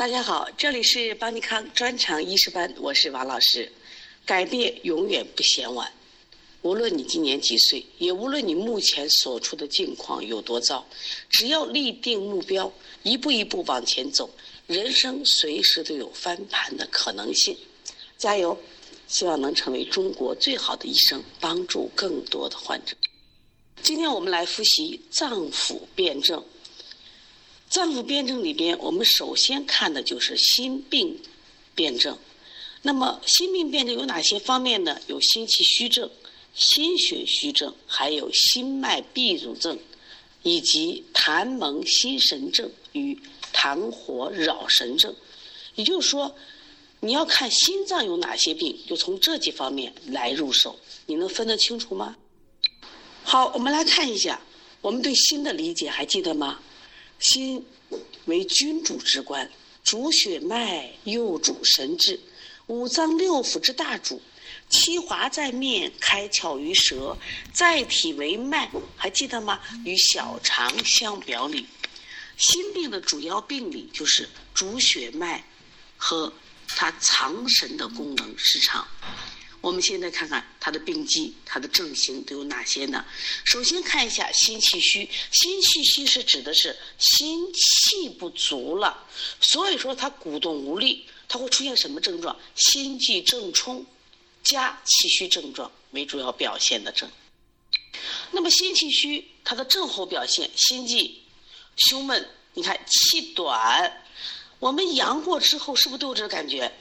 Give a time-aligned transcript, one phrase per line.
[0.00, 3.70] 大家好，这里是邦尼康专场医师班，我是王老师。
[4.24, 5.92] 改变永远不嫌晚，
[6.62, 10.86] 无论你今年几岁，也无论你目前所处的境况有多糟，
[11.28, 14.30] 只要立定目标，一步一步往前走，
[14.66, 17.54] 人生随时都有翻盘的可能性。
[18.16, 18.58] 加油！
[19.06, 22.96] 希望能成为中国最好的医生，帮助更多的患者。
[23.82, 26.42] 今天我们来复习脏腑辩证。
[27.70, 31.16] 脏腑辩证里边，我们首先看的就是心病
[31.74, 32.18] 辩证。
[32.82, 35.00] 那么，心病辩证有哪些方面呢？
[35.06, 36.10] 有心气虚症、
[36.52, 39.78] 心血虚症，还有心脉闭阻症，
[40.42, 43.16] 以及痰蒙心神症与
[43.54, 45.14] 痰火扰神症。
[45.76, 46.34] 也就是说。
[47.02, 50.78] 你要看心脏有哪些病，就从这几方面来入手。
[51.06, 52.14] 你能分得清楚吗？
[53.24, 54.38] 好，我们来看一下，
[54.82, 56.60] 我们对心的理解还记得吗？
[57.20, 57.64] 心
[58.24, 59.48] 为君主之官，
[59.84, 62.18] 主血脉，又主神志，
[62.66, 64.20] 五脏六腑之大主。
[64.68, 67.16] 七华在面，开窍于舌，
[67.52, 69.60] 在体为脉，还记得吗？
[69.84, 71.66] 与小肠相表里。
[72.36, 75.44] 心病的主要病理就是主血脉
[75.96, 76.32] 和。
[76.76, 78.86] 它藏神的功能失常。
[79.60, 83.04] 我们现在看看它的病机，它的症型都有哪些呢？
[83.44, 89.06] 首先看一下心气虚，心气虚是指的是心气不足了，
[89.40, 92.34] 所以说它鼓动无力，它会出现什么症状？
[92.54, 93.84] 心悸正冲
[94.42, 97.10] 加气虚症状为主要表现的症。
[98.30, 101.20] 那么心气虚，它的症候表现：心悸、
[101.76, 104.04] 胸闷，你看气短。
[104.58, 106.72] 我们阳过之后，是不是都有这个感觉？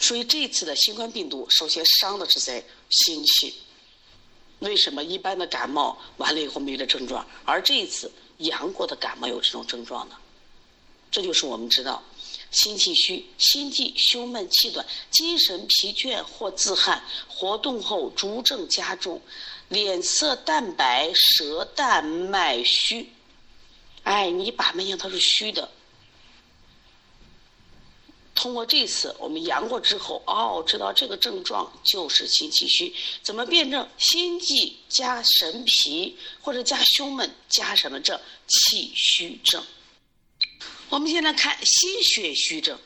[0.00, 3.54] 所以这次的新冠病毒，首先伤的是在心气。
[4.60, 10.16] 为什么一般的感冒完了以后没这症状，而这一次阳过的感冒有这种症状呢？
[11.10, 12.02] 这就是我们知道，
[12.50, 19.20] 心气虚、心悸、胸闷、气短、精神疲倦或自汗，活动后逐症加重，
[19.68, 23.12] 脸色淡白、舌淡、脉虚。
[24.04, 25.70] 哎，你把脉象它是虚的。
[28.40, 32.94] 通过这次我们阳过之后，哦，知道这个症状就是心气虚。
[33.22, 33.86] 怎么辩证？
[33.98, 38.18] 心悸加神疲，或者加胸闷加什么症？
[38.48, 39.62] 气虚症。
[40.88, 42.78] 我们先来看心血虚症。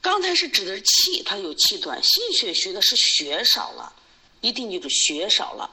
[0.00, 3.92] 刚才是指的是气，它有气短；心血虚的是血少了，
[4.42, 5.68] 一定记住血少了。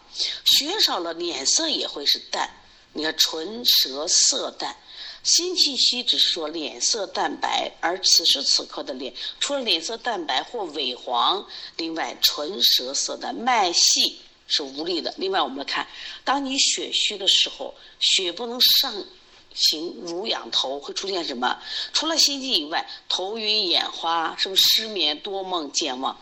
[0.46, 2.50] 血少了，脸色也会是淡。
[2.92, 4.76] 你看唇舌色淡。
[5.24, 11.48] 心气虚只是说脸色淡白，而此时此刻的脸除了脸色淡白或萎黄，
[11.78, 14.18] 另外唇舌色淡，脉细
[14.48, 15.14] 是无力的。
[15.18, 15.88] 另外我们来看，
[16.26, 18.94] 当你血虚的时候，血不能上
[19.54, 21.58] 行濡养头，会出现什么？
[21.94, 26.20] 除了心悸以外，头晕眼花，是不是失眠多梦健忘？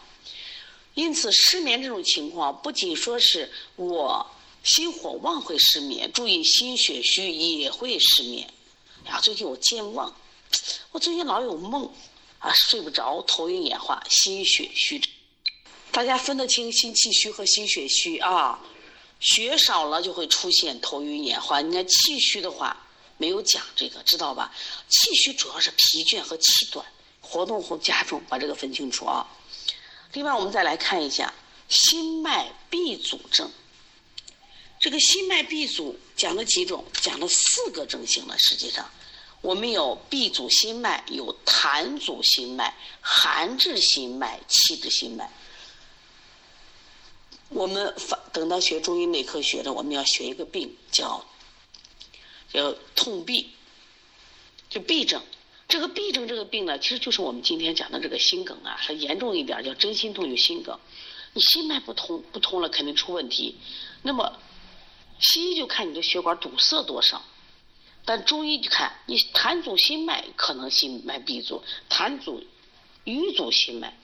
[0.93, 4.27] 因此失眠这种情况，不仅说是我
[4.63, 8.47] 心火旺会失眠，注意心血虚也会失眠。
[9.05, 10.13] 呀，最近我健忘，
[10.91, 11.91] 我最近老有梦，
[12.39, 15.01] 啊，睡不着，头晕眼花，心血虚。
[15.91, 18.59] 大家分得清心气虚和心血虚啊？
[19.19, 21.61] 血少了就会出现头晕眼花。
[21.61, 22.75] 你看气虚的话，
[23.17, 24.53] 没有讲这个，知道吧？
[24.87, 26.85] 气虚主要是疲倦和气短，
[27.19, 29.27] 活动后加重，把这个分清楚啊。
[30.13, 31.33] 另外，我们再来看一下
[31.67, 33.51] 心脉闭阻症。
[34.79, 36.83] 这个心脉闭阻讲了几种？
[36.93, 38.37] 讲了四个症型了。
[38.37, 38.89] 实际上，
[39.41, 45.31] 我们有闭阻心脉，有痰阻心脉、寒滞心脉、气滞心脉。
[47.49, 47.93] 我们
[48.31, 51.25] 等到学中医内科学的，我们要学一个病，叫
[52.53, 53.47] 叫痛痹，
[54.69, 55.21] 就痹症。
[55.67, 60.77] 这个痹症这个病呢，其实就是我们今天讲的这个心梗啊，它严重一点叫真心痛有心梗。
[61.33, 63.57] 你心脉不通，不通了肯定出问题。
[64.01, 64.37] 那么
[65.21, 67.23] 西医就看你的血管堵塞多少，
[68.03, 72.43] 但中医就看你痰阻心脉，可能心脉闭阻；痰阻
[73.03, 73.95] 瘀阻心脉、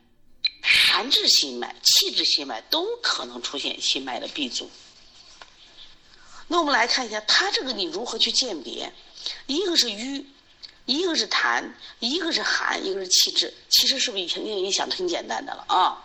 [0.61, 4.69] 寒滞心脉、气滞心脉都可能出现心脉的闭阻。
[6.47, 8.93] 那我们来看一下，它这个你如何去鉴别？
[9.47, 10.25] 一个是瘀。
[10.87, 11.63] 一个是痰，
[11.99, 16.01] 一个是寒，一个是气滞，其实是不是已经影响挺简单的了啊？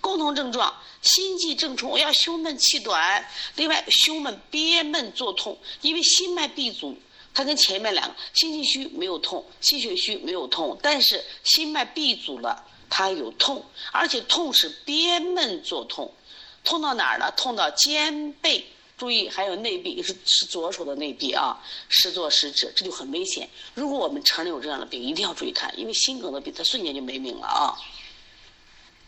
[0.00, 6.98] 共同症状：心悸正冲，要胸闷气短，另外胸闷憋闷作痛，因为心脉闭阻，
[7.32, 12.60] 它跟前面两个心气虚没有痛，心血虚没有痛，但是心脉闭阻了，
[12.90, 16.12] 它有痛，而且痛是憋闷作痛，
[16.64, 17.32] 痛到哪儿呢？
[17.36, 18.66] 痛到肩背
[18.96, 23.48] 注意，还有内壁是是左手的内壁啊，时左时指，这就很危险。
[23.74, 27.74] 如果我们承认有这样的病，一定要注意看，因为心梗的病，它瞬间就没命了啊。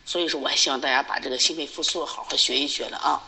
[0.05, 3.23] 所以说，我还希望大家把这个心肺复苏好好学一学了啊。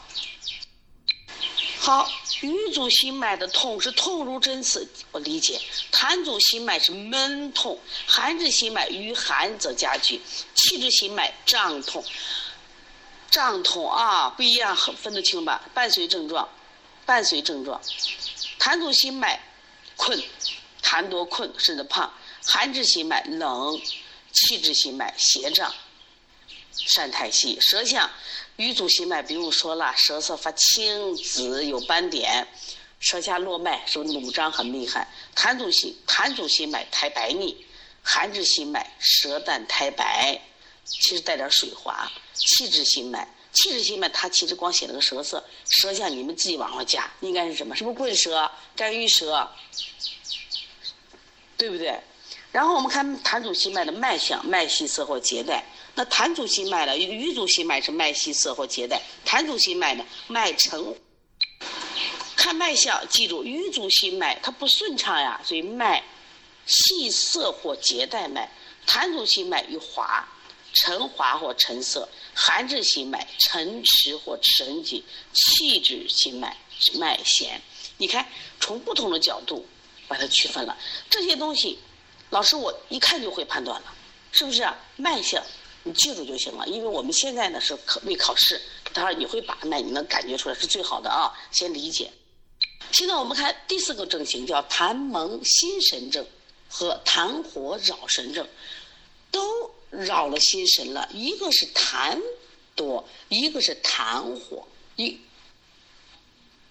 [1.79, 2.09] 好，
[2.41, 5.57] 瘀阻心脉的痛是痛如针刺，我理解；
[5.93, 10.19] 痰阻心脉是闷痛，寒滞心脉遇寒则加剧，
[10.55, 12.03] 气滞心脉胀痛。
[13.29, 15.61] 胀痛啊，不一样，分得清吧？
[15.73, 16.49] 伴随症状，
[17.05, 17.79] 伴随症状，
[18.59, 19.39] 痰阻心脉
[19.95, 20.21] 困，
[20.81, 22.11] 痰多困甚至胖；
[22.43, 23.79] 寒滞心脉冷，
[24.31, 25.73] 气滞心脉邪胀，
[26.73, 27.59] 善太息。
[27.61, 28.09] 舌象，
[28.55, 32.47] 瘀阻心脉不用说了，舌色发青紫有斑点，
[32.99, 35.07] 舌下络脉是不是努张很厉害？
[35.35, 37.65] 痰阻心，痰阻心脉苔白腻，
[38.01, 40.41] 寒滞心脉舌淡苔白。
[40.85, 47.75] 其实带点水滑，气滞心脉，气滞心脉，它其实光写了个舌色，舌象你们自己往上加，应该是什么？
[47.75, 49.47] 是不是棍舌、干预舌？
[51.57, 51.99] 对不对？
[52.51, 55.63] 然后我们看痰阻心脉的脉象，脉细涩或结带。
[55.95, 60.95] 那痰阻心脉的瘀阻心脉是脉细涩或结带，痰阻心脉呢，脉沉。
[62.35, 66.01] 看脉象，记住瘀阻心脉它不顺畅呀，所以脉
[66.65, 68.49] 细涩或结带脉。
[68.87, 70.25] 痰阻心脉与滑。
[70.71, 72.07] 沉滑或沉涩，
[72.41, 75.03] 寒滞心脉沉迟或沉紧，
[75.33, 76.55] 气滞心脉
[76.93, 77.61] 脉弦。
[77.97, 78.25] 你看，
[78.61, 79.67] 从不同的角度
[80.07, 80.77] 把它区分了。
[81.09, 81.77] 这些东西，
[82.29, 83.93] 老师我一看就会判断了，
[84.31, 84.65] 是不是？
[84.95, 85.43] 脉象
[85.83, 86.65] 你记住就行了。
[86.65, 88.61] 因为我们现在呢是考为考试，
[88.93, 91.33] 当然你会把脉，你能感觉出来是最好的啊。
[91.51, 92.09] 先理解。
[92.93, 96.25] 现在我们看第四个症型，叫痰蒙心神症
[96.69, 98.47] 和痰火扰神症，
[99.29, 99.69] 都。
[99.89, 102.21] 扰了心神了，一个是痰
[102.75, 104.67] 多，一个是痰火。
[104.95, 105.19] 一，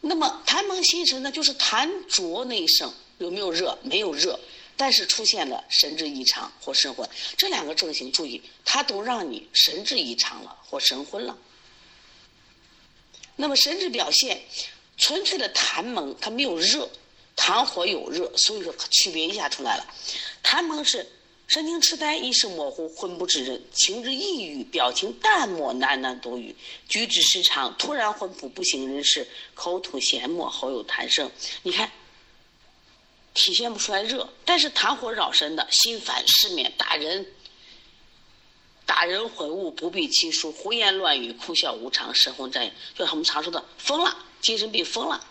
[0.01, 3.77] 那么痰蒙心神呢，就是痰浊内盛，有没有热？
[3.83, 4.39] 没有热，
[4.77, 7.09] 但是出现了神志异常或神昏。
[7.37, 11.37] 这两个症型，注意，它都让你神志异常了或神昏了。
[13.35, 14.41] 那么神志表现，
[14.97, 16.89] 纯粹的痰蒙，它没有热，
[17.35, 19.87] 痰火有热，所以说区别一下出来了。
[20.45, 21.07] 痰蒙是。
[21.49, 26.55] 神经痴呆、意识模糊、魂不知人、情志抑郁、表情淡漠、喃喃多语、
[26.87, 31.31] 举止失常、突然魂魄不省人事、口吐涎沫、喉有痰声。
[31.63, 31.91] 你看，
[33.33, 37.27] 体现不出来热，但是痰火扰神的心烦、失眠、打人、
[38.85, 45.25] 打人混物、不必其数、胡言乱语、哭笑无常、神魂战，就是我们常说的疯了，精神病疯了。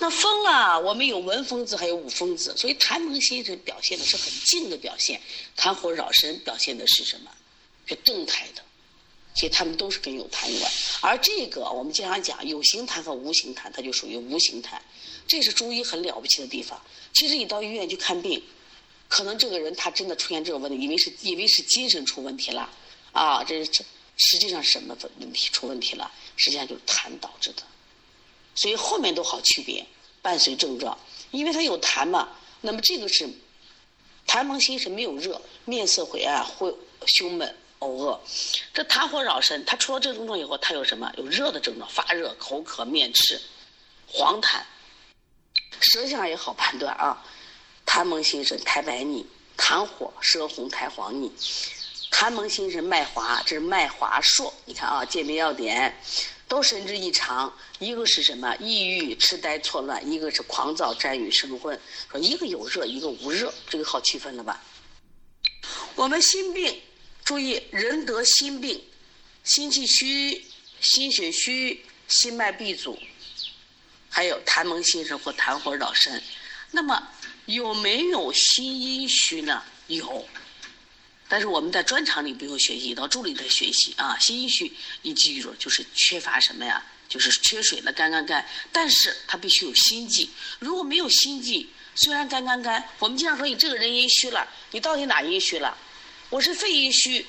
[0.00, 5.20] 那疯了，我们有文疯子，还有武疯子，所以痰蒙心神表现的是很静的表现，
[5.56, 7.30] 痰火扰神表现的是什么？
[7.86, 8.62] 是动态的，
[9.34, 10.72] 其实他们都是跟有痰有关。
[11.02, 14.78] 而这个我们经常讲有形痰和无形痰，它就属于无形痰，
[15.26, 16.80] 这是中医很了不起的地方。
[17.12, 18.42] 其实你到医院去看病，
[19.08, 22.70] 可能这个人他真的出现这个问题，以为是以为是精神出问题了，
[23.12, 23.84] 啊，这这
[24.16, 26.10] 实际上什么问题出问题了？
[26.36, 27.62] 实际上就是痰导致的。
[28.54, 29.84] 所以后面都好区别，
[30.22, 30.98] 伴随症状，
[31.30, 32.28] 因为它有痰嘛。
[32.60, 33.28] 那么这个是
[34.26, 36.74] 痰蒙心神没有热，面色晦暗，会
[37.06, 38.20] 胸闷、呕恶。
[38.74, 41.10] 这痰火扰神，它除了这症状以后，它有什么？
[41.16, 43.40] 有热的症状，发热、口渴、面赤、
[44.06, 44.60] 黄痰。
[45.80, 47.24] 舌象也好判断啊，
[47.86, 49.24] 痰蒙心神，苔白腻，
[49.56, 51.32] 痰火，舌红苔黄腻。
[52.10, 54.52] 痰蒙心神，脉滑，这是脉滑数。
[54.66, 55.96] 你看啊，鉴别要点。
[56.50, 58.56] 都神志异常，一个是什么？
[58.56, 61.78] 抑郁、痴呆、错乱；一个是狂躁、占有、神昏。
[62.10, 64.60] 说一个有热，一个无热，这个好区分了吧？
[65.94, 66.76] 我们心病，
[67.24, 68.82] 注意，人得心病，
[69.44, 70.44] 心气虚、
[70.80, 72.98] 心血虚、心脉闭阻，
[74.08, 76.20] 还有痰蒙心神或痰火扰神。
[76.72, 77.00] 那么
[77.46, 79.62] 有没有心阴虚呢？
[79.86, 80.26] 有。
[81.30, 84.18] 但是我们在专场里不用学习，到助理在学习啊。
[84.18, 84.72] 心阴虚，
[85.02, 86.84] 你记住，就是缺乏什么呀？
[87.08, 88.44] 就是缺水了，干干干。
[88.72, 95.78] 但是它必须有心悸，如果没有心悸，虽然干干干，我们经常说你这个人阴虚了，你到底哪阴虚了？
[96.30, 97.24] 我是肺阴虚，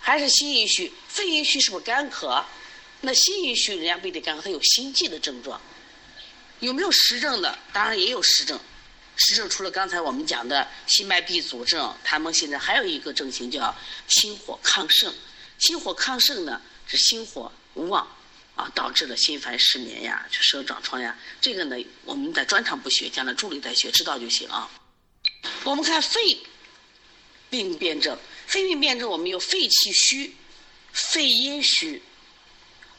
[0.00, 0.90] 还是心阴虚？
[1.08, 2.42] 肺阴虚是不是干咳？
[3.02, 5.60] 那心阴虚人家不得干咳，他有心悸的症状，
[6.60, 7.58] 有没有实证的？
[7.70, 8.58] 当然也有实证。
[9.16, 13.74] 实证除了刚才我们讲的心脉闭阻症、他们现在，还有一个症型叫
[14.08, 15.12] 心火亢盛。
[15.58, 18.08] 心火亢盛呢，是心火旺
[18.56, 21.16] 啊，导致了心烦失眠呀、就舌长疮呀。
[21.40, 24.68] 这个呢，我们在专场不学，将来助理在学，知道就行啊。
[25.62, 26.38] 我们看肺
[27.48, 30.34] 病变症，肺病变症我们有肺气虚、
[30.92, 32.02] 肺阴虚、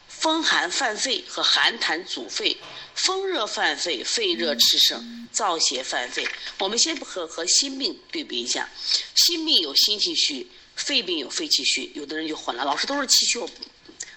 [0.07, 2.55] 风寒犯肺和寒痰阻肺、
[2.95, 6.27] 风热犯肺，肺热炽盛，燥邪犯肺。
[6.59, 8.69] 我们先和和心病对比一下，
[9.15, 13.43] 心病有心气虚，肺病有肺气虚，有的人就混了，老师都是气虚，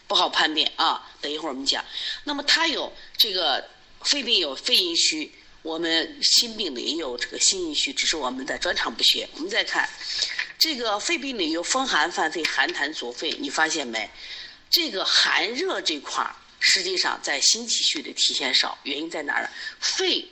[0.06, 1.10] 不好判别啊。
[1.20, 1.84] 等一会儿我们讲，
[2.24, 3.66] 那么他有这个
[4.02, 9.28] 肺病有肺阴虚，我们心病里也有这个心阴虚，只是我们在专场不学。
[9.34, 9.88] 我们再看
[10.58, 14.08] 这个肺病里有风寒犯肺，寒痰阻肺，你发现没？
[14.68, 16.36] 这个寒热这块儿。
[16.58, 19.50] 实际上，在心气虚的体现少，原因在哪儿呢？
[19.78, 20.26] 肺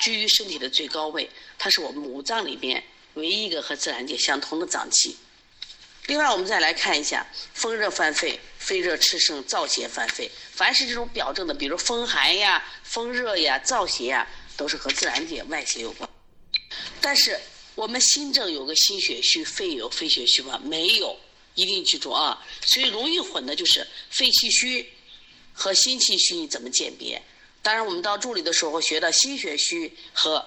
[0.00, 1.28] 居于身体的最高位，
[1.58, 2.82] 它是我们五脏里边
[3.14, 5.16] 唯一一个和自然界相通的脏器。
[6.06, 10.30] 另外，我们再来看一下，风热犯肺，肺热炽盛，燥邪犯肺。
[10.52, 14.26] 凡是这种表证的，比如风寒呀、风热呀、燥邪呀，
[14.56, 16.08] 都是和自然界外邪有关。
[17.00, 17.38] 但是
[17.74, 20.58] 我们心症有个心血虚，肺有肺血虚吗？
[20.64, 21.18] 没有，
[21.54, 22.44] 一定记住啊。
[22.66, 24.90] 所以容易混的就是肺气虚。
[25.58, 27.20] 和心气虚怎么鉴别？
[27.62, 30.46] 当然，我们到助理的时候学到心血虚和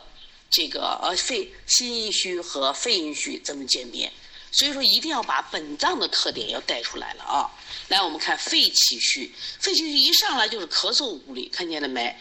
[0.49, 4.09] 这个呃肺心阴虚和肺阴虚怎么鉴别。
[4.53, 7.51] 所以说，一定要把本脏的特点要带出来了啊！
[7.89, 12.15] 来，我们看肺气虚，肺气虚一上来就是咳嗽无力，看见了没？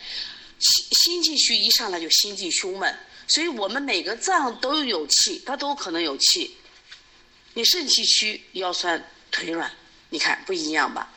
[0.58, 6.56] 心心气虚一上来就心悸胸闷，所以我们每个脏都有气，它都可能有气。
[7.54, 9.70] 你肾气虚，腰酸腿软，
[10.08, 11.08] 你看不一样吧？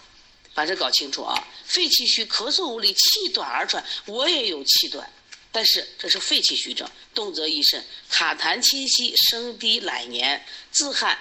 [0.56, 1.34] 把这搞清楚啊！
[1.66, 3.84] 肺气虚，咳嗽无力，气短而喘。
[4.06, 5.12] 我也有气短，
[5.52, 11.18] 但是这是肺气虚症，动则易肾，卡痰清晰，声低懒言，自汗。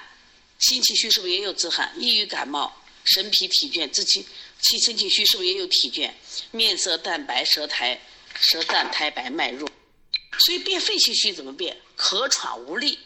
[0.58, 1.92] 心气虚是不是也有自汗？
[1.99, 4.25] 易于感冒，神疲体倦，自气
[4.61, 6.11] 气身气虚是不是也有体倦？
[6.50, 8.00] 面色淡白，舌苔
[8.40, 9.68] 舌淡苔白，脉弱。
[10.46, 11.76] 所以辨肺气虚怎么辨？
[11.96, 12.99] 咳喘无力。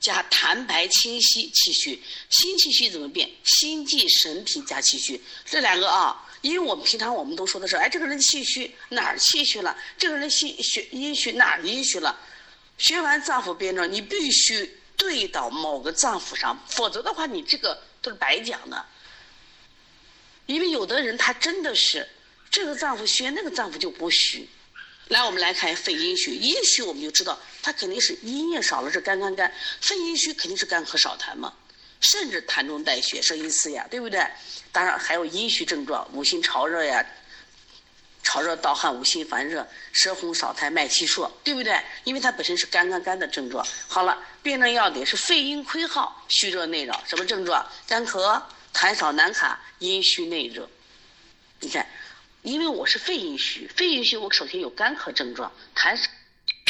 [0.00, 3.30] 加痰白清晰气虚，心气虚怎么变？
[3.42, 9.74] 心悸神疲加气虚，这两个啊，因为我们平常我们都说的是，哎，这个人气虚哪儿气虚了？
[9.96, 12.14] 这个人心血阴虚哪儿阴虚了？
[12.76, 18.84] 学完脏腑辩证，你必须对到某个脏腑上，否则的话，你这个都是白讲的。
[20.44, 22.06] 因为有的人他真的是
[22.50, 24.46] 这个脏腑虚，那个脏腑就不虚。
[25.08, 26.34] 来，我们来看肺阴虚。
[26.34, 29.50] 阴虚我们就知道，它肯定是阴液少了，是肝肝肝。
[29.80, 31.54] 肺阴虚肯定是干咳少痰嘛，
[32.04, 34.24] 甚至痰中带血，声音嘶哑，对不对？
[34.70, 37.04] 当然还有阴虚症状，五心潮热呀，
[38.22, 41.80] 潮热盗汗，五心烦热，舌红少苔，脉气数，对不对？
[42.04, 43.66] 因为它本身是干干干的症状。
[43.88, 47.66] 好了，辨证要点是肺阴亏耗，虚热内扰，什么症状？
[47.86, 48.42] 干咳，
[48.72, 50.68] 痰少难卡，阴虚内热。
[51.60, 51.86] 你看。
[52.42, 55.98] 因为我是肺阴虚，肺阴虚我首先有干咳症状，痰，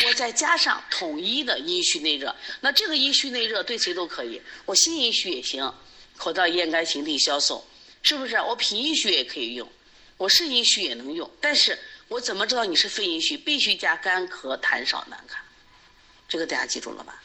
[0.06, 5.72] 我再加上统一的阴虚内热，那这个阴虚内热对谁都可以，我心阴虚也行，
[6.16, 7.66] 口燥咽干形体消瘦，
[8.02, 8.36] 是不是？
[8.36, 9.70] 我脾阴虚也可以用，
[10.16, 13.36] 我肾阴虚也能用，但是我怎么知道你是肺阴虚？
[13.36, 15.42] 必须加干咳痰少难看，
[16.28, 17.22] 这个大家记住了吧？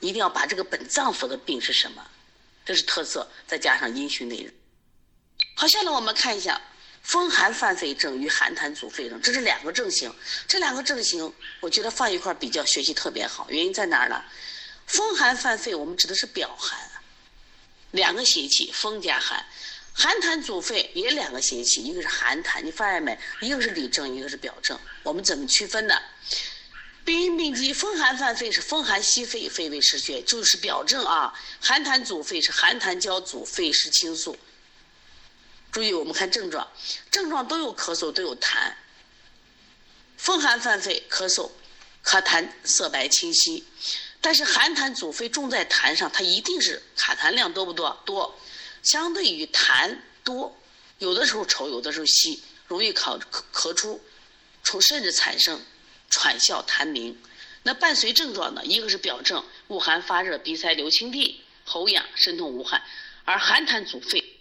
[0.00, 2.04] 一定要把这个本脏腑的病是什么，
[2.64, 4.50] 这是特色，再加上阴虚内热。
[5.54, 6.60] 好，下来我们看一下。
[7.02, 10.12] 风寒犯肺症与寒痰阻肺症，这是两个症型。
[10.46, 13.46] 这两个症型，我觉得放一块比较学习特别好。
[13.50, 14.22] 原因在哪儿呢？
[14.86, 16.78] 风寒犯肺，我们指的是表寒，
[17.90, 19.44] 两个邪气，风加寒；
[19.92, 23.18] 寒痰阻肺也两个邪气，一个是寒痰，你发现没？
[23.40, 24.78] 一个是里症，一个是表症。
[25.02, 26.00] 我们怎么区分呢？
[27.04, 34.38] 病因病机，风寒犯肺是风寒袭肺，肺胃失血，就是表症啊；寒痰阻肺是寒痰交阻，肺失清肃。
[35.72, 36.68] 注意，我们看症状，
[37.10, 38.74] 症状都有咳嗽，都有痰。
[40.18, 41.50] 风寒犯肺，咳嗽，
[42.04, 43.64] 咳痰色白清晰。
[44.20, 47.98] 但是寒痰阻肺重在痰上，它一定是卡痰量多不多？
[48.04, 48.38] 多。
[48.82, 50.54] 相对于痰多，
[50.98, 54.00] 有的时候稠，有的时候稀，容易咳咳咳出，
[54.62, 55.58] 出甚至产生
[56.10, 57.18] 喘笑痰鸣。
[57.62, 58.62] 那伴随症状呢？
[58.64, 62.82] 一个是表症，恶寒发热，鼻塞流清涕，喉痒，身痛无汗。
[63.24, 64.38] 而寒痰阻肺。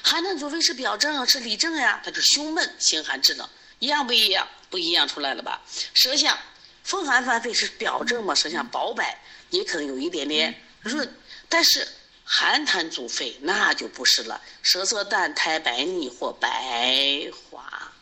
[0.00, 4.48] 寒痰阻肺是表症，是里症呀，它是胸闷、心寒肢冷，一样不一样？
[4.70, 5.60] 不一样出来了吧？
[5.92, 6.38] 舌象，
[6.82, 8.34] 风寒犯肺是表症嘛？
[8.34, 9.20] 舌象薄白，
[9.50, 11.14] 也可能有一点点润，
[11.48, 11.86] 但是
[12.24, 17.92] 寒痰阻肺那就不是了，舌色淡苔白腻或白滑，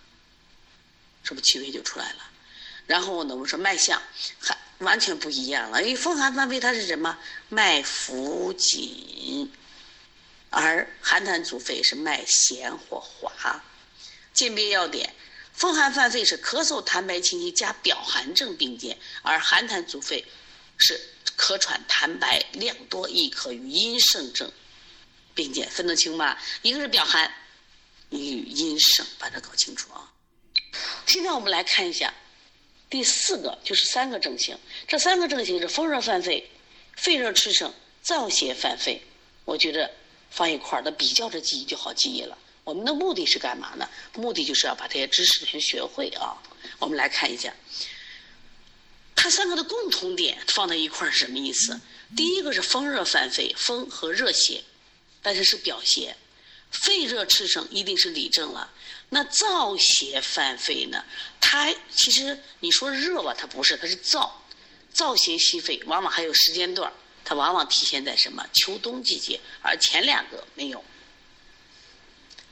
[1.24, 2.18] 是不是气味就出来了？
[2.86, 4.00] 然后呢，我们说脉象，
[4.38, 7.18] 还完全不一样了，因为风寒犯肺它是什么？
[7.48, 9.52] 脉浮紧。
[10.50, 13.64] 而寒痰阻肺是脉弦或滑，
[14.34, 15.14] 鉴别要点：
[15.52, 20.24] 风寒犯肺是咳嗽痰白清晰加表寒症并见，而寒痰阻肺
[20.76, 21.00] 是
[21.38, 24.50] 咳喘痰白量多亦可与阴盛症
[25.34, 26.36] 并见，分得清吗？
[26.62, 27.32] 一个是表寒，
[28.08, 30.12] 一个与阴盛，把它搞清楚啊。
[31.06, 32.12] 现在我们来看一下
[32.88, 34.58] 第四个，就是三个症型。
[34.88, 36.50] 这三个症型是风热犯肺、
[36.96, 37.72] 肺热炽盛、
[38.04, 39.00] 燥邪犯肺。
[39.44, 39.90] 我觉得
[40.30, 42.38] 放一块儿的比较着记忆就好记忆了。
[42.64, 43.88] 我们的目的是干嘛呢？
[44.14, 46.36] 目的就是要把这些知识先学会啊。
[46.78, 47.52] 我们来看一下，
[49.16, 51.80] 它三个的共同点放在一块儿是什么意思？
[52.16, 54.62] 第一个是风热犯肺，风和热邪，
[55.22, 56.14] 但是是表邪；
[56.70, 58.70] 肺热炽盛一定是里症了。
[59.08, 61.04] 那燥邪犯肺呢？
[61.40, 64.30] 它其实你说热吧，它不是，它是燥，
[64.94, 66.92] 燥邪袭肺，往往还有时间段
[67.30, 68.44] 它往往体现在什么？
[68.52, 70.82] 秋冬季节，而前两个没有。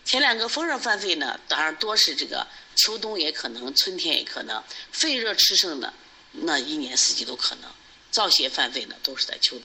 [0.05, 4.63] 前两个风热犯肺呢，当然多是这个秋冬也可能，春天也可能。
[4.93, 5.93] 肺热炽盛呢，
[6.31, 7.69] 那一年四季都可能。
[8.13, 9.61] 燥邪犯肺呢，都是在秋。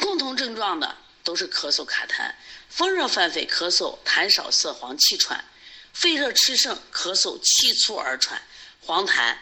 [0.00, 2.34] 共同症状呢，都是咳嗽卡痰。
[2.68, 5.38] 风热犯肺，咳嗽痰少色黄气喘；
[5.92, 8.42] 肺热炽盛，咳嗽气促而喘，
[8.80, 9.36] 黄痰。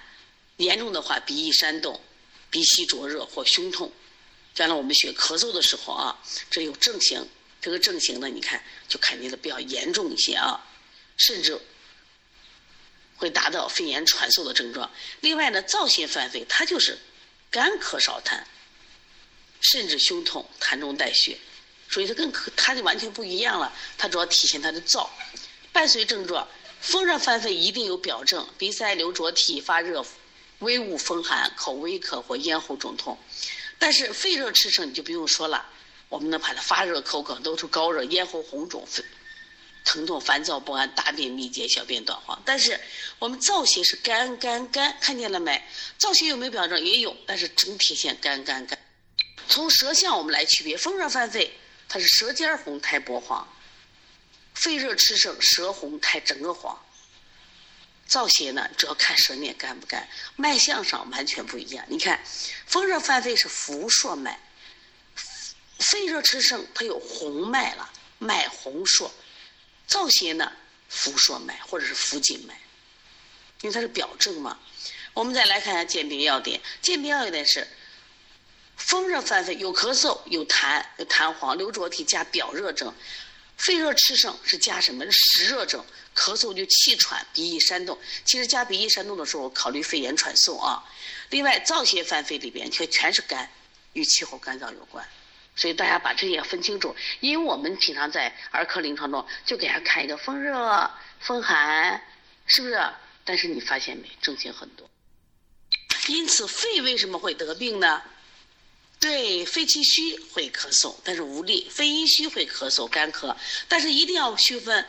[0.59, 1.99] 严重的话，鼻翼煽动，
[2.51, 3.91] 鼻息灼热或胸痛。
[4.61, 6.15] 将来我们学咳嗽的时候啊，
[6.51, 7.27] 这有症型，
[7.63, 10.63] 这个症型呢，你看就肯定的比较严重一些啊，
[11.17, 11.59] 甚至
[13.17, 14.91] 会达到肺炎喘嗽的症状。
[15.21, 16.99] 另外呢，燥邪犯肺，它就是
[17.51, 18.43] 干咳少痰，
[19.63, 21.39] 甚至胸痛、痰中带血，
[21.89, 23.73] 所以它跟它就完全不一样了。
[23.97, 25.09] 它主要体现它的燥。
[25.73, 26.47] 伴随症状，
[26.83, 30.05] 风热犯肺一定有表症：鼻塞、流浊、涕发热、
[30.59, 33.19] 微恶风寒、口微渴或咽喉肿痛。
[33.81, 35.67] 但是肺热炽盛你就不用说了，
[36.11, 38.87] 我们能把它发热、口渴、都是高热、咽喉红肿、
[39.87, 42.41] 疼痛、烦躁不安、大便秘结、小便短黄。
[42.45, 42.79] 但是
[43.19, 45.61] 我们造型是干干干，看见了没？
[45.97, 46.79] 造型有没有表症？
[46.79, 48.79] 也有，但是整体现干干干。
[49.49, 51.51] 从舌象我们来区别，风热犯肺，
[51.89, 53.43] 它是舌尖红、苔薄黄；
[54.55, 56.79] 肺热炽盛，舌红苔整个黄。
[58.11, 61.85] 燥邪呢，主要看舌面干不干，脉象上完全不一样。
[61.89, 62.21] 你看，
[62.67, 64.41] 风热犯肺是浮硕脉，
[65.79, 67.89] 肺热炽盛它有红脉了，
[68.19, 69.09] 脉红硕；
[69.89, 70.53] 燥邪呢，
[70.89, 72.61] 浮硕脉或者是浮紧脉，
[73.61, 74.59] 因为它是表症嘛。
[75.15, 77.65] 我们再来看一下鉴别要点，鉴别要点是：
[78.77, 82.93] 风热犯肺有咳嗽、有痰、有痰黄、流浊体加表热症；
[83.57, 85.05] 肺热炽盛是加什么？
[85.13, 85.85] 实热症。
[86.21, 90.85] 咳嗽就气喘、鼻翼煽动，其实加鼻翼煽动的时候，考虑肺炎喘嗽啊。
[91.31, 93.51] 另外，燥邪犯肺里边却全是干，
[93.95, 95.03] 与气候干燥有关，
[95.57, 96.95] 所以大家把这些分清楚。
[97.21, 102.03] 因为我们平常在儿科临床中就给他看一个风热、风寒，
[102.47, 102.79] 是不是？
[103.25, 104.91] 但是你发现没，症型很多。
[106.09, 108.03] 因此，肺为什么会得病呢？
[108.99, 113.35] 对，肺气虚会咳嗽，但是无力；肺阴虚会咳嗽、干咳，
[113.67, 114.87] 但是一定要区分。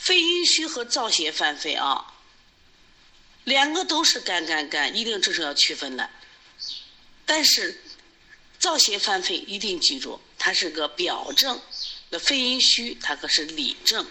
[0.00, 2.14] 肺阴虚和燥邪犯肺啊，
[3.44, 6.08] 两个都是干干干，一定这是要区分的。
[7.26, 7.82] 但是
[8.58, 11.60] 燥邪犯肺一定记住，它是个表症，
[12.08, 14.04] 那肺阴虚它可是里症。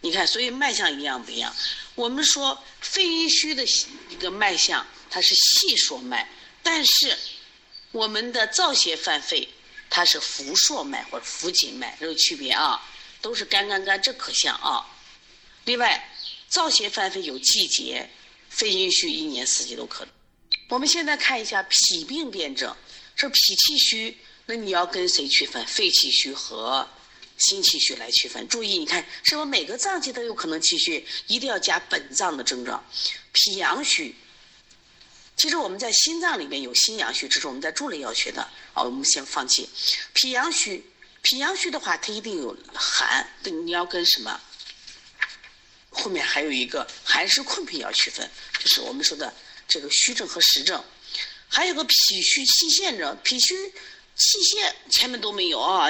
[0.00, 1.54] 你看，所以脉象一样不一样？
[1.96, 3.64] 我们说肺阴虚的
[4.08, 6.30] 一个脉象，它是细数脉，
[6.62, 7.18] 但是
[7.90, 9.48] 我们的燥邪犯肺，
[9.90, 12.80] 它是浮数脉或者浮紧脉，这个区别啊，
[13.20, 14.86] 都是干干干，这可像啊。
[15.64, 16.10] 另外，
[16.50, 18.10] 燥邪犯肺有季节，
[18.50, 20.12] 肺阴虚一年四季都可能。
[20.68, 22.74] 我们现在看一下脾病辨证，
[23.16, 25.64] 是脾气虚，那你要跟谁区分？
[25.66, 26.86] 肺气虚和
[27.38, 28.46] 心气虚来区分。
[28.46, 31.04] 注意，你看是不是每个脏器都有可能气虚？
[31.28, 32.84] 一定要加本脏的症状。
[33.32, 34.14] 脾阳虚，
[35.36, 38.42] 其实我们在心脏里面有心阳虚，这是我们在助理要学的。
[38.74, 39.68] 啊，我们先放弃。
[40.12, 40.84] 脾阳虚，
[41.22, 44.40] 脾阳虚的话，它一定有寒，你要跟什么？
[45.94, 48.28] 后面还有一个寒湿困脾要区分，
[48.58, 49.32] 就是我们说的
[49.66, 50.84] 这个虚症和实症，
[51.48, 53.54] 还有个脾虚气陷症，脾虚
[54.16, 55.88] 气陷前面都没有啊。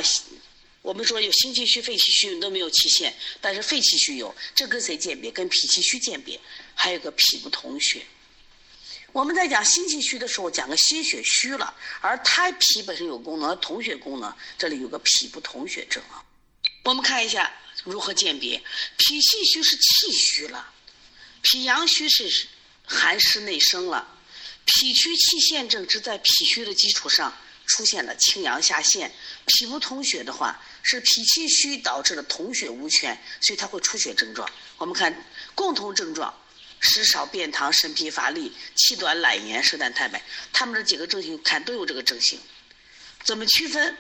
[0.83, 5.31] 我们说有心气虚、肺气虚都没有气陷，但是肺气虚有，这跟谁鉴别？
[5.33, 6.39] 跟脾气虚鉴别。
[6.75, 8.05] 还有个脾不统血。
[9.13, 16.23] 我们在讲心气虚的时候，讲个心血虚了，而它脾本身有功能，统血功能，这里有个脾不统血症啊。
[16.85, 17.51] 我们看一下。
[17.85, 18.63] 如何鉴别？
[18.97, 20.73] 脾气虚是气虚了，
[21.43, 22.49] 脾阳虚是
[22.85, 24.09] 寒湿内生了，
[24.65, 29.15] 脾虚气陷症是在脾虚的基础上出现了清阳下陷。
[29.47, 34.51] 脾不统血的话，是脾气虚导致了统血无权，所以它会出血症状。
[34.79, 36.35] 我们看共同症状：
[36.81, 40.23] 食少、便溏、神疲乏力、气短、懒言、舌淡苔白。
[40.53, 42.41] 他们这几个症型看都有这个症型。
[43.23, 43.97] 怎么区分？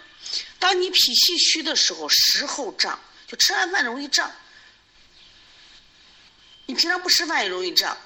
[0.58, 2.98] 当你脾气虚的时候，食后胀。
[3.36, 4.30] 吃完饭容易胀，
[6.66, 7.96] 你平常不吃饭也容易胀，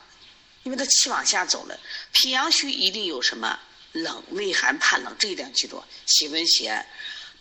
[0.63, 1.79] 因为它气往下走了。
[2.13, 3.59] 脾阳虚一定有什么
[3.93, 6.87] 冷、畏寒、怕冷这一点记住，喜温喜寒。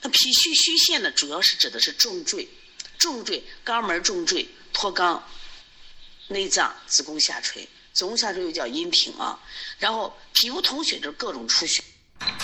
[0.01, 2.47] 那脾虚虚陷呢，主要是指的是重坠、
[2.97, 5.21] 重坠、肛门重坠、脱肛、
[6.27, 9.39] 内脏、子宫下垂，子宫下垂又叫阴庭啊。
[9.79, 11.83] 然后脾不通血就是各种出血。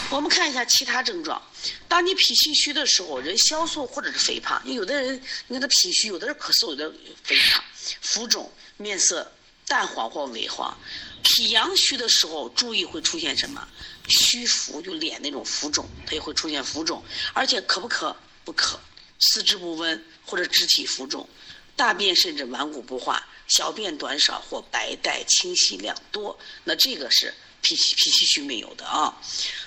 [0.09, 1.41] 我们看一下其他症状。
[1.87, 4.61] 当你脾气虚的时候，人消瘦或者是肥胖。
[4.65, 6.91] 有的人你看他脾虚，有的人咳嗽，有的
[7.23, 7.63] 肥胖、
[8.01, 9.31] 浮肿、面色
[9.65, 10.77] 淡黄或萎黄。
[11.23, 13.67] 脾阳虚的时候，注意会出现什么？
[14.07, 18.15] 虚浮，就脸那种浮肿，它也会出现浮肿，而且渴不渴？
[18.43, 18.79] 不渴。
[19.19, 21.27] 四肢不温或者肢体浮肿，
[21.77, 27.33] 大便甚至顽固不化，小便短少或白带清晰量多，那这个是
[27.63, 29.19] 脾气脾气虚没有的啊。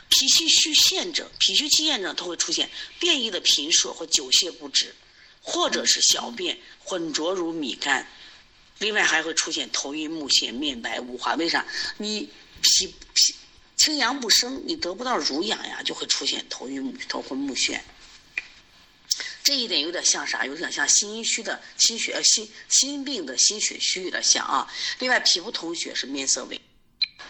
[0.09, 4.95] 脾气虚陷症，脾虚气陷症它会出现便异的频数或久泻不止，
[5.41, 8.07] 或者是小便浑浊如米干。
[8.79, 11.35] 另外还会出现头晕目眩、面白无华。
[11.35, 11.67] 为啥？
[11.97, 12.29] 你
[12.63, 13.35] 脾脾
[13.77, 17.81] 清阳不升，你得不到濡养呀，就会出现头晕目头昏目眩。
[19.43, 20.45] 这一点有点像啥？
[20.45, 24.71] 有点像心虚的心血呃心心病的心血虚有点像啊。
[24.99, 26.61] 另外脾不通血是面色萎。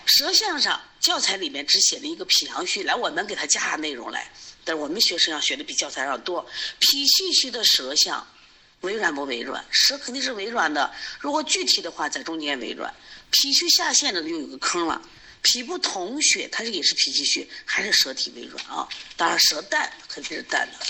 [0.07, 4.31] 舌象上教材里面只写了一个脾阳虚，来我们给他加下内容来。
[4.65, 6.45] 但是我们学舌象学的比教材上多。
[6.79, 8.27] 脾气虚的舌象，
[8.81, 9.65] 微软不微软？
[9.71, 10.93] 舌肯定是微软的。
[11.21, 12.93] 如果具体的话，在中间微软。
[13.31, 15.03] 脾虚下陷的就有个坑了。
[15.43, 18.89] 脾不统血，它这也是脾气虚，还是舌体微软啊？
[19.17, 20.87] 当然舌淡肯定是淡的。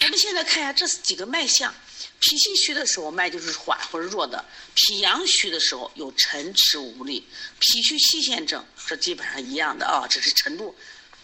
[0.00, 1.74] 我们现在看一下这几个脉象。
[2.18, 7.26] 脾气虚的时候，脉就是缓或者弱的；脾阳虚的时候，有沉迟无力。
[7.60, 10.74] 脾虚气陷症，这基本上一样的啊，只是程度，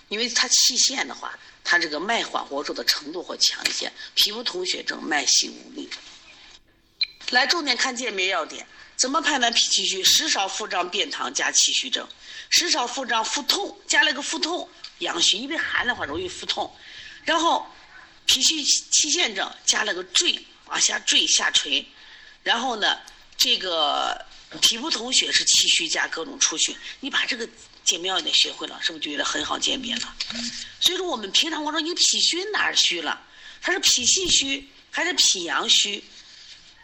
[0.08, 3.92] 因为它气陷的话，它这个脉缓或弱的程度会强一些。
[4.14, 5.90] 脾不通血症，脉细无力。
[7.30, 10.04] 来，重点看鉴别要点，怎么判断脾气虚？
[10.04, 12.06] 食少腹胀便溏加气虚症，
[12.50, 16.72] 食少腹胀腹痛加了个腹痛，阳虚，因为寒的话容易腹痛。
[17.24, 17.66] 然后
[18.26, 20.46] 脾虚气陷症加了个坠。
[20.72, 21.86] 往下坠下垂，
[22.42, 22.98] 然后呢，
[23.36, 24.24] 这个
[24.62, 26.74] 脾不通血是气虚加各种出血。
[27.00, 27.46] 你把这个
[27.84, 30.14] 鉴别要点学会了，是不是觉得很好鉴别了？
[30.80, 33.20] 所以说我们平常我说你脾虚哪儿虚了？
[33.60, 36.02] 它是脾气虚，还是脾阳虚，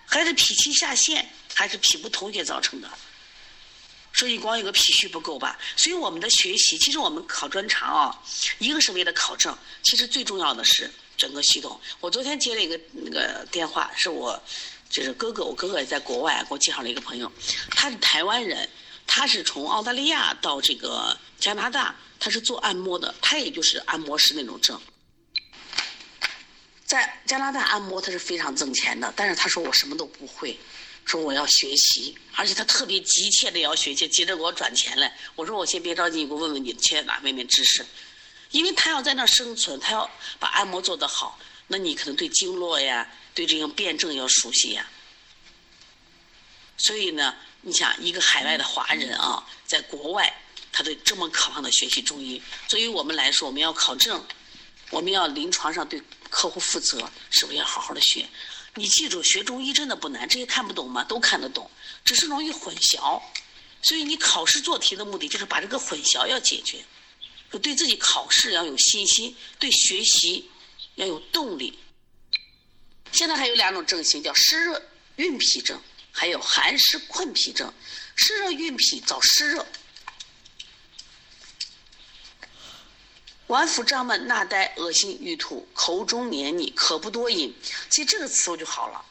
[0.05, 2.91] 还是脾气下陷，还是脾不通血造成的？
[4.13, 5.59] 所以光有个脾虚不够吧？
[5.79, 8.23] 所以我们的学习，其实我们考专长啊，
[8.59, 10.93] 一个是为了考证，其实最重要的是。
[11.19, 14.41] 整个系统，我昨天接了一个那个电话，是我，
[14.89, 17.31] 就是哥哥，我哥哥也在国外，给我介绍了一个朋友，
[17.73, 18.67] 他是台湾人，
[19.05, 24.81] 他是从澳大利亚到这个加拿大，他是做按摩的，他也就是按摩师那种证，
[26.87, 30.57] 在加拿大按摩他是非常挣钱的，但是他说我什么都不会，
[31.05, 37.85] 说我要学习，而且他特别急切的要学习，急着给我转钱来，我说我先别着急，你给我问问你缺哪方面知识。
[38.51, 44.89] 因为他要在那儿生存，他要把按摩做得好，那你可能对经络呀，对这种辩证要熟悉呀。
[46.77, 50.33] 所以呢，你想一个海外的华人啊，在国外，
[50.73, 52.41] 他对这么渴望的学习中医。
[52.69, 54.25] 作为我们来说，我们要考证，
[54.91, 58.29] 我们要临床上对客户负责，是不是要好好的学？
[58.75, 61.03] 你记住，学中医真的不难，这些看不懂吗？
[61.05, 61.69] 都看得懂，
[62.05, 63.21] 只是容易混淆。
[63.83, 66.85] 所以你考试做题的目的就是把这个混淆要解决。
[67.51, 70.51] 就对自己考试要有信心，对学习
[70.97, 71.79] 要有动力。
[73.11, 74.83] 现在还有两种症型，叫湿热
[75.17, 75.81] 蕴脾症，
[76.13, 77.73] 还有寒湿困脾症。
[78.17, 79.67] 湿热蕴脾找湿热，
[83.47, 87.55] 脘腹胀闷、纳呆、恶心欲吐、口中黏腻、渴不多饮。
[87.89, 89.03] 其实这个词我就好了。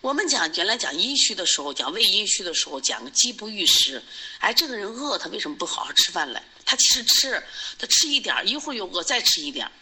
[0.00, 4.02] 我们讲原来讲阴虚的时候，讲胃阴虚的时候，讲饥不欲食。
[4.38, 6.42] 哎，这个人饿，他为什么不好好吃饭嘞？
[6.66, 7.42] 他其实吃，
[7.78, 9.72] 他吃一点儿，一会儿又饿，再吃一点儿。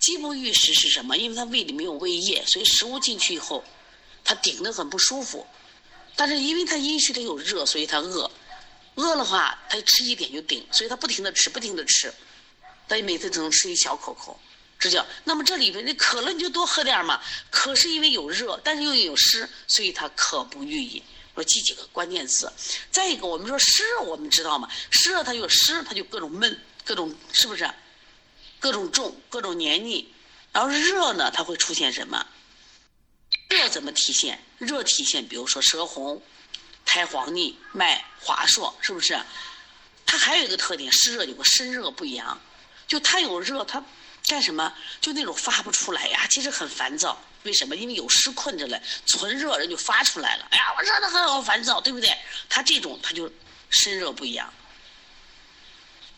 [0.00, 1.16] 饥不欲食是什么？
[1.16, 3.62] 因为他胃里没有胃液，所以食物进去以后，
[4.24, 5.46] 他顶得很不舒服。
[6.16, 8.30] 但是因为他阴虚，他有热，所以他饿。
[8.96, 12.12] 饿的话，他吃一点就顶，所以他不停的吃，不停的吃，
[12.88, 14.38] 但每次只能吃一小口口。
[14.78, 21.02] 这叫那么这里边你渴了你就多喝点嘛，渴是因为有热，但是又有湿，所以他渴不欲饮。
[21.40, 22.52] 我记几个关键词。
[22.90, 24.68] 再一个，我们说湿热，我们知道吗？
[24.90, 27.68] 湿热它有湿，它就各种闷，各种是不是？
[28.58, 30.12] 各种重，各种黏腻。
[30.52, 32.26] 然后热呢，它会出现什么？
[33.48, 34.38] 热怎么体现？
[34.58, 36.22] 热体现，比如说舌红、
[36.84, 39.18] 苔黄腻、脉滑数，是不是？
[40.04, 42.38] 它还有一个特点，湿热有个身热不阳，
[42.86, 43.82] 就它有热，它。
[44.26, 44.74] 干什么？
[45.00, 47.18] 就那种发不出来呀，其实很烦躁。
[47.42, 47.74] 为什么？
[47.74, 50.46] 因为有湿困着了，存热人就发出来了。
[50.50, 52.16] 哎呀，我热的很，我烦躁，对不对？
[52.48, 53.32] 他这种他就
[53.70, 54.52] 湿热不一样，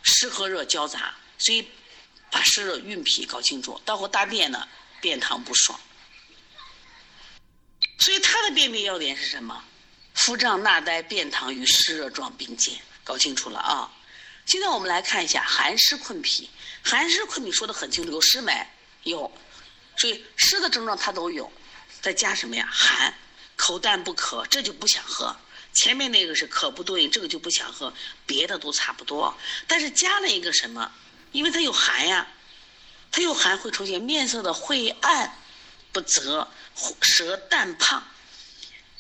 [0.02, 1.68] 湿和热交杂，所以
[2.30, 3.80] 把湿热运脾搞清楚。
[3.84, 4.66] 到后大便呢，
[5.00, 5.78] 便溏不爽，
[7.98, 9.64] 所以他的便秘要点是什么？
[10.14, 13.90] 腹胀纳呆便溏与湿热状并见，搞清楚了啊！
[14.44, 16.50] 现在我们来看一下寒湿困脾，
[16.82, 18.66] 寒湿困脾说的很清楚，有湿没？
[19.04, 19.32] 有，
[19.96, 21.50] 所以湿的症状它都有，
[22.00, 22.68] 再加什么呀？
[22.72, 23.14] 寒，
[23.56, 25.36] 口淡不渴，这就不想喝。
[25.74, 27.92] 前面那个是渴不对，这个就不想喝，
[28.26, 29.34] 别的都差不多。
[29.66, 30.90] 但是加了一个什么？
[31.30, 32.26] 因为它有寒呀，
[33.10, 35.34] 它有寒会出现面色的晦暗
[35.92, 36.46] 不泽，
[37.00, 38.02] 舌淡胖，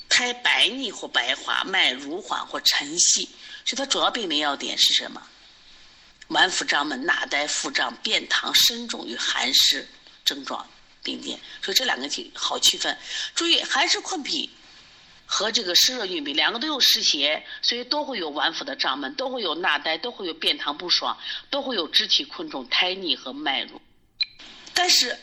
[0.08, 3.28] 苔白腻或白滑，脉如缓或沉细。
[3.64, 5.22] 所以它主要病理要点是什么？
[6.28, 9.86] 脘腹胀闷、纳呆、腹胀、便溏、身重与寒湿
[10.24, 10.66] 症状
[11.02, 11.38] 病变。
[11.62, 12.96] 所以这两个区好区分。
[13.34, 14.50] 注意，寒湿困脾。
[15.24, 21.16] 和这个湿热运脾两个都有湿邪，所以都会有脘腹的胀闷，都会有纳呆，都会有便溏不爽，
[21.48, 23.80] 都会有肢体困重、苔腻和脉濡。
[24.74, 25.18] 但是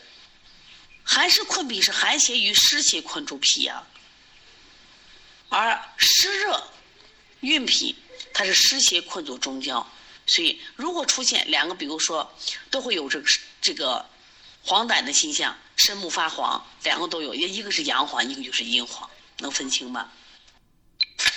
[1.04, 3.86] 寒湿困脾是寒邪与湿邪困住脾阳，
[5.48, 6.60] 而湿热
[7.40, 7.94] 运脾
[8.34, 9.86] 它是湿邪困住中焦，
[10.26, 12.28] 所以如果出现两个，比如说
[12.68, 13.26] 都会有这个
[13.60, 14.04] 这个
[14.64, 19.08] 黄疸的现象，身目发黄，两个都有，一个是阳黄，一个就是阴黄。
[19.38, 20.10] 能分清吗？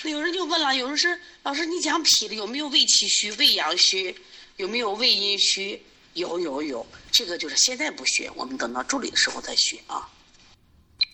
[0.04, 4.16] 那有人就问了，有人是老师，你讲脾的有没有胃气虚、胃阳虚，
[4.58, 5.82] 有没有胃阴虚？
[6.14, 10.08] 有有有，这个就是现在不学，我们等到助理的时候再学啊。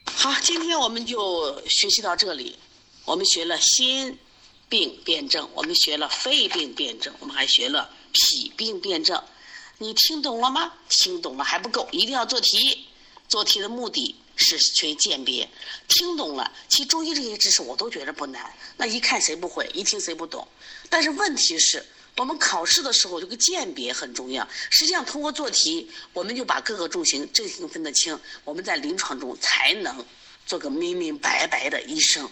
[0.05, 2.57] 好，今天我们就学习到这里。
[3.05, 4.19] 我们学了心
[4.67, 9.23] 病辨证，我们学了肺病辨证，我们还学了脾病辨证。
[9.77, 10.73] 你听懂了吗？
[10.89, 12.88] 听懂了还不够，一定要做题。
[13.29, 14.17] 做题的目的。
[14.41, 15.49] 是学鉴别，
[15.89, 16.49] 听懂了。
[16.69, 20.47] 其实中医这些知识我都觉得不难，那一看谁不会，一听谁不懂。
[20.89, 24.47] 但是问题是，我们考试的时候这个鉴别很重要。
[24.69, 30.05] 实际上通过做题，我们就把各个重型正性分得清，我们在临床中才能
[30.45, 32.31] 做个明明白白的医生。